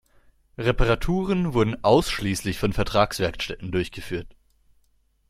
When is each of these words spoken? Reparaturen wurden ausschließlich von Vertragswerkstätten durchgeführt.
Reparaturen 0.57 1.53
wurden 1.53 1.83
ausschließlich 1.83 2.57
von 2.57 2.73
Vertragswerkstätten 2.73 3.71
durchgeführt. 3.71 4.35